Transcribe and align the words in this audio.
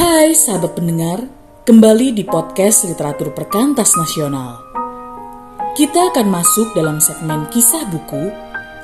Hai 0.00 0.32
sahabat 0.32 0.80
pendengar, 0.80 1.28
kembali 1.68 2.16
di 2.16 2.24
podcast 2.24 2.88
Literatur 2.88 3.36
Perkantas 3.36 4.00
Nasional. 4.00 4.56
Kita 5.76 6.08
akan 6.08 6.24
masuk 6.24 6.72
dalam 6.72 7.04
segmen 7.04 7.44
kisah 7.52 7.84
buku, 7.84 8.32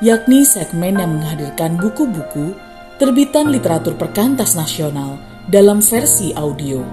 yakni 0.05 0.45
segmen 0.45 1.01
yang 1.01 1.17
menghadirkan 1.17 1.81
buku-buku 1.81 2.53
terbitan 3.01 3.49
literatur 3.49 3.97
perkantas 3.97 4.61
nasional 4.61 5.17
dalam 5.49 5.81
versi 5.81 6.37
audio. 6.37 6.85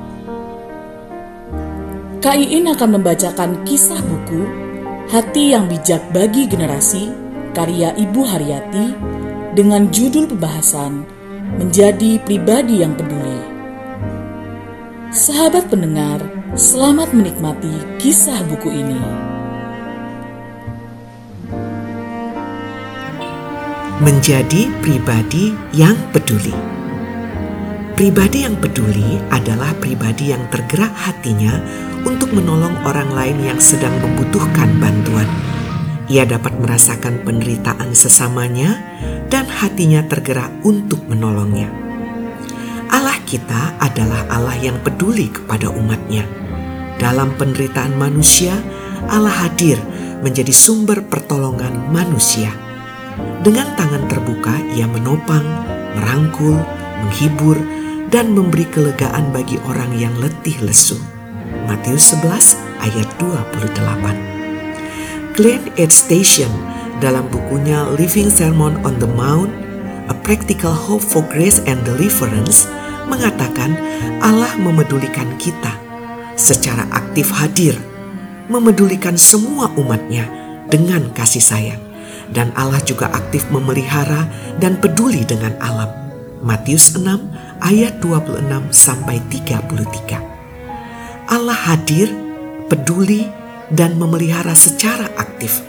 KIIN 2.24 2.72
akan 2.72 2.90
membacakan 2.96 3.68
kisah 3.68 4.00
buku 4.00 4.48
Hati 5.12 5.52
yang 5.52 5.68
Bijak 5.68 6.00
Bagi 6.16 6.48
Generasi 6.48 7.12
karya 7.52 7.92
Ibu 7.92 8.24
Haryati 8.24 8.88
dengan 9.52 9.92
judul 9.92 10.32
pembahasan 10.32 11.04
Menjadi 11.60 12.24
Pribadi 12.24 12.88
yang 12.88 12.96
Peduli. 12.96 13.53
Sahabat 15.14 15.70
pendengar, 15.70 16.26
selamat 16.58 17.14
menikmati 17.14 18.02
kisah 18.02 18.42
buku 18.50 18.82
ini. 18.82 18.98
menjadi 24.02 24.68
pribadi 24.82 25.54
yang 25.72 25.94
peduli. 26.10 26.52
Pribadi 27.94 28.42
yang 28.42 28.58
peduli 28.58 29.22
adalah 29.30 29.72
pribadi 29.78 30.34
yang 30.34 30.44
tergerak 30.50 30.92
hatinya 30.92 31.62
untuk 32.04 32.34
menolong 32.34 32.74
orang 32.84 33.14
lain 33.14 33.54
yang 33.54 33.60
sedang 33.62 33.94
membutuhkan 34.02 34.82
bantuan. 34.82 35.30
Ia 36.10 36.26
dapat 36.26 36.58
merasakan 36.58 37.22
penderitaan 37.22 37.94
sesamanya 37.94 38.82
dan 39.30 39.46
hatinya 39.46 40.04
tergerak 40.10 40.52
untuk 40.66 41.06
menolongnya. 41.06 41.83
Kita 43.34 43.82
adalah 43.82 44.30
Allah 44.30 44.54
yang 44.62 44.78
peduli 44.86 45.26
kepada 45.26 45.66
umatnya. 45.74 46.22
Dalam 47.02 47.34
penderitaan 47.34 47.98
manusia, 47.98 48.54
Allah 49.10 49.50
hadir 49.50 49.82
menjadi 50.22 50.54
sumber 50.54 51.02
pertolongan 51.02 51.90
manusia 51.90 52.54
dengan 53.42 53.74
tangan 53.74 54.06
terbuka 54.06 54.54
ia 54.78 54.86
menopang, 54.86 55.42
merangkul, 55.98 56.62
menghibur, 57.02 57.58
dan 58.14 58.38
memberi 58.38 58.70
kelegaan 58.70 59.34
bagi 59.34 59.58
orang 59.66 59.98
yang 59.98 60.14
letih 60.22 60.62
lesu. 60.62 61.02
Matius 61.66 62.14
11 62.14 62.54
ayat 62.86 63.10
28. 63.18 65.34
Glenn 65.34 65.74
Ed 65.82 65.90
Station 65.90 66.54
dalam 67.02 67.26
bukunya 67.34 67.82
Living 67.98 68.30
Sermon 68.30 68.78
on 68.86 69.02
the 69.02 69.10
Mount, 69.10 69.50
A 70.06 70.14
Practical 70.22 70.78
Hope 70.78 71.02
for 71.02 71.26
Grace 71.34 71.58
and 71.66 71.82
Deliverance 71.82 72.70
mengatakan 73.08 73.76
Allah 74.24 74.56
memedulikan 74.60 75.28
kita 75.40 75.74
secara 76.34 76.88
aktif 76.92 77.30
hadir, 77.34 77.78
memedulikan 78.50 79.18
semua 79.20 79.70
umatnya 79.78 80.26
dengan 80.68 81.12
kasih 81.14 81.44
sayang 81.44 81.82
dan 82.34 82.50
Allah 82.58 82.82
juga 82.82 83.14
aktif 83.14 83.46
memelihara 83.54 84.26
dan 84.58 84.82
peduli 84.82 85.22
dengan 85.24 85.54
alam. 85.62 85.90
Matius 86.44 87.00
6 87.00 87.08
ayat 87.64 88.04
26 88.04 88.74
sampai 88.74 89.22
33. 89.32 90.20
Allah 91.32 91.56
hadir, 91.72 92.12
peduli 92.68 93.24
dan 93.72 93.96
memelihara 93.96 94.52
secara 94.52 95.08
aktif. 95.16 95.64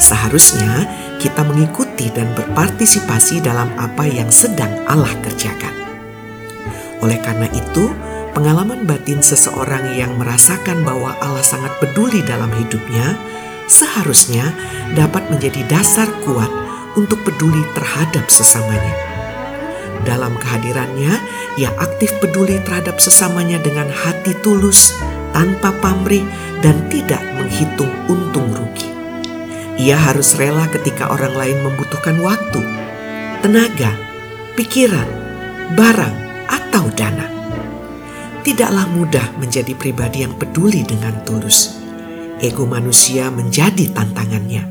Seharusnya 0.00 0.88
kita 1.20 1.44
mengikuti 1.44 2.08
dan 2.10 2.32
berpartisipasi 2.32 3.44
dalam 3.44 3.68
apa 3.76 4.08
yang 4.08 4.32
sedang 4.32 4.72
Allah 4.88 5.12
kerjakan. 5.20 5.81
Oleh 7.02 7.18
karena 7.18 7.50
itu, 7.50 7.90
pengalaman 8.32 8.86
batin 8.86 9.20
seseorang 9.20 9.92
yang 9.98 10.14
merasakan 10.16 10.86
bahwa 10.86 11.18
Allah 11.18 11.42
sangat 11.42 11.74
peduli 11.82 12.22
dalam 12.22 12.48
hidupnya 12.54 13.18
seharusnya 13.66 14.54
dapat 14.94 15.26
menjadi 15.28 15.66
dasar 15.66 16.06
kuat 16.22 16.50
untuk 16.94 17.20
peduli 17.26 17.62
terhadap 17.74 18.28
sesamanya. 18.30 18.94
Dalam 20.02 20.34
kehadirannya, 20.34 21.14
ia 21.58 21.70
aktif 21.78 22.10
peduli 22.18 22.58
terhadap 22.66 22.98
sesamanya 22.98 23.62
dengan 23.62 23.86
hati 23.86 24.34
tulus, 24.42 24.98
tanpa 25.30 25.70
pamrih, 25.78 26.26
dan 26.58 26.90
tidak 26.90 27.22
menghitung 27.38 27.90
untung 28.10 28.50
rugi. 28.50 28.90
Ia 29.78 29.96
harus 29.96 30.34
rela 30.36 30.66
ketika 30.68 31.10
orang 31.10 31.34
lain 31.34 31.58
membutuhkan 31.64 32.18
waktu, 32.18 32.60
tenaga, 33.40 33.94
pikiran, 34.58 35.06
barang. 35.78 36.21
Tidaklah 38.42 38.90
mudah 38.90 39.38
menjadi 39.38 39.72
pribadi 39.78 40.26
yang 40.26 40.34
peduli 40.34 40.82
dengan 40.82 41.14
tulus 41.22 41.82
ego 42.42 42.66
manusia 42.66 43.30
menjadi 43.30 43.94
tantangannya. 43.94 44.66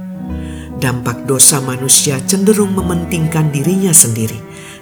Dampak 0.77 1.23
dosa 1.23 1.63
manusia 1.63 2.19
cenderung 2.27 2.75
mementingkan 2.75 3.49
dirinya 3.49 3.95
sendiri 3.95 4.37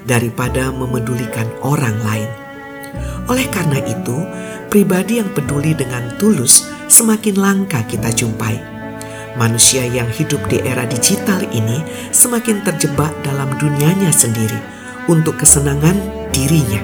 daripada 0.10 0.74
memedulikan 0.74 1.46
orang 1.62 1.94
lain. 2.02 2.30
Oleh 3.30 3.46
karena 3.54 3.78
itu, 3.86 4.18
pribadi 4.74 5.22
yang 5.22 5.30
peduli 5.38 5.78
dengan 5.78 6.18
tulus 6.18 6.66
semakin 6.90 7.38
langka 7.38 7.86
kita 7.86 8.10
jumpai. 8.10 8.58
Manusia 9.38 9.86
yang 9.86 10.10
hidup 10.10 10.42
di 10.50 10.58
era 10.66 10.90
digital 10.90 11.46
ini 11.54 11.86
semakin 12.10 12.66
terjebak 12.66 13.14
dalam 13.22 13.54
dunianya 13.62 14.10
sendiri 14.10 14.58
untuk 15.06 15.38
kesenangan 15.38 15.96
dirinya. 16.34 16.82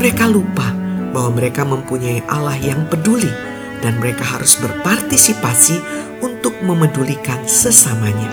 Mereka 0.00 0.24
lupa 0.32 0.83
bahwa 1.14 1.38
mereka 1.38 1.62
mempunyai 1.62 2.26
Allah 2.26 2.58
yang 2.58 2.90
peduli 2.90 3.30
dan 3.78 4.02
mereka 4.02 4.26
harus 4.26 4.58
berpartisipasi 4.58 5.78
untuk 6.18 6.58
memedulikan 6.66 7.46
sesamanya. 7.46 8.28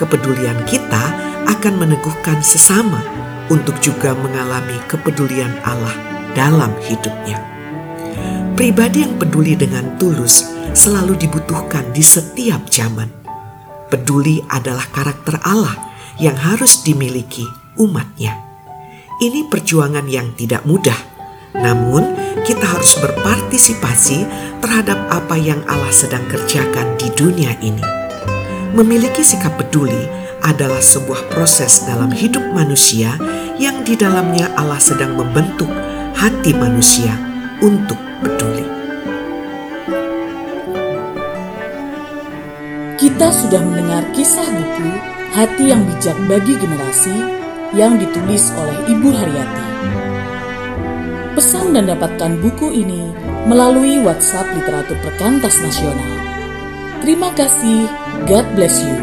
Kepedulian 0.00 0.64
kita 0.64 1.12
akan 1.44 1.74
meneguhkan 1.76 2.40
sesama 2.40 3.04
untuk 3.52 3.76
juga 3.84 4.16
mengalami 4.16 4.80
kepedulian 4.88 5.52
Allah 5.66 5.92
dalam 6.32 6.72
hidupnya. 6.80 7.36
Pribadi 8.56 9.04
yang 9.04 9.20
peduli 9.20 9.54
dengan 9.54 9.98
tulus 10.00 10.46
selalu 10.74 11.18
dibutuhkan 11.18 11.90
di 11.94 12.02
setiap 12.02 12.66
zaman. 12.70 13.10
Peduli 13.88 14.42
adalah 14.50 14.84
karakter 14.90 15.40
Allah 15.42 15.74
yang 16.20 16.36
harus 16.36 16.82
dimiliki 16.82 17.46
umatnya. 17.78 18.34
Ini 19.18 19.50
perjuangan 19.50 20.06
yang 20.06 20.34
tidak 20.38 20.62
mudah, 20.62 21.17
namun 21.56 22.16
kita 22.44 22.64
harus 22.64 22.96
berpartisipasi 23.00 24.24
terhadap 24.60 24.98
apa 25.08 25.36
yang 25.36 25.60
Allah 25.68 25.92
sedang 25.92 26.24
kerjakan 26.28 26.96
di 27.00 27.08
dunia 27.14 27.56
ini. 27.60 27.82
Memiliki 28.76 29.24
sikap 29.24 29.56
peduli 29.56 30.08
adalah 30.44 30.80
sebuah 30.80 31.32
proses 31.32 31.88
dalam 31.88 32.12
hidup 32.12 32.44
manusia 32.52 33.16
yang 33.56 33.82
di 33.82 33.98
dalamnya 33.98 34.52
Allah 34.54 34.78
sedang 34.78 35.16
membentuk 35.16 35.68
hati 36.14 36.52
manusia 36.54 37.16
untuk 37.64 37.98
peduli. 38.22 38.66
Kita 42.98 43.30
sudah 43.30 43.62
mendengar 43.62 44.02
kisah 44.10 44.46
buku 44.46 44.90
Hati 45.28 45.70
yang 45.70 45.86
Bijak 45.86 46.18
bagi 46.26 46.58
Generasi 46.58 47.14
yang 47.76 47.94
ditulis 47.94 48.50
oleh 48.58 48.90
Ibu 48.90 49.08
Haryati. 49.12 49.97
Pesan 51.38 51.70
dan 51.70 51.86
dapatkan 51.86 52.42
buku 52.42 52.82
ini 52.82 53.14
melalui 53.46 54.02
WhatsApp 54.02 54.58
Literatur 54.58 54.98
Perkantas 55.06 55.62
Nasional. 55.62 56.18
Terima 56.98 57.30
kasih, 57.30 57.86
God 58.26 58.42
bless 58.58 58.82
you. 58.82 58.97